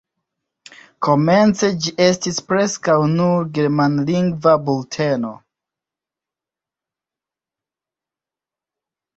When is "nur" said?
3.11-3.45